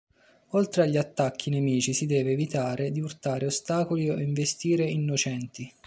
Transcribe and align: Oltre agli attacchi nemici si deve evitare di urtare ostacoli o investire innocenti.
Oltre 0.53 0.81
agli 0.81 0.97
attacchi 0.97 1.51
nemici 1.51 1.93
si 1.93 2.07
deve 2.07 2.31
evitare 2.31 2.89
di 2.89 3.01
urtare 3.01 3.45
ostacoli 3.45 4.09
o 4.09 4.17
investire 4.19 4.89
innocenti. 4.89 5.71